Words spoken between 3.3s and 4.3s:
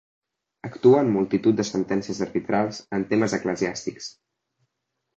eclesiàstics.